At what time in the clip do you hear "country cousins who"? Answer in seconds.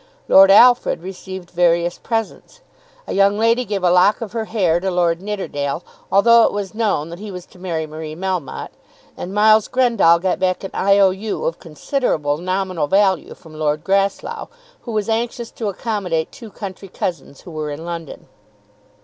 16.49-17.51